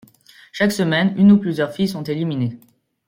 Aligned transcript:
Chaque 0.51 0.71
semaine 0.71 1.13
une 1.15 1.31
ou 1.31 1.37
plusieurs 1.37 1.71
filles 1.73 1.87
sont 1.87 2.01
éliminées. 2.03 2.57